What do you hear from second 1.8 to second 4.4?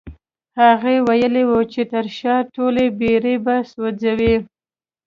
تر شا ټولې بېړۍ به سوځوي.